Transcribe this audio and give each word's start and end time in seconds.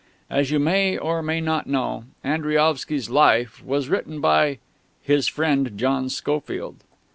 As 0.31 0.49
you 0.49 0.57
may 0.57 0.97
or 0.97 1.21
may 1.21 1.39
not 1.41 1.67
know, 1.67 2.05
Andriaovsky's 2.25 3.11
"Life" 3.11 3.61
is 3.69 3.87
written 3.87 4.19
by 4.19 4.57
"his 5.03 5.27
friend 5.27 5.73
John 5.77 6.09
Schofield." 6.09 6.77